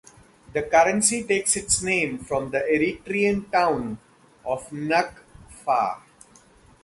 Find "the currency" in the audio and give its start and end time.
0.53-1.21